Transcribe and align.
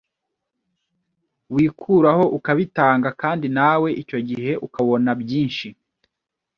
wikuraho 1.53 2.23
ukabitanga 2.37 3.09
kandi 3.21 3.47
nawe 3.57 3.89
icyo 4.01 4.19
gihe 4.27 4.51
ubona 4.81 5.11
byinshi 5.21 5.67